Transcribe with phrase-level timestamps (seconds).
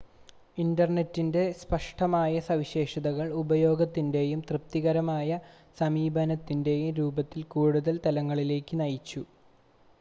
[0.57, 5.29] ഇൻ്റർനെറ്റിൻ്റെ സ്പഷ്ടമായ സവിശേഷതകൾ ഉപയോഗത്തിൻ്റെയും തൃപ്തികരമായ
[5.77, 9.23] സമീപനത്തിൻ്റെയും രൂപത്തിൽ കൂടുതൽ തലങ്ങളിലേക്ക് നയിച്ചു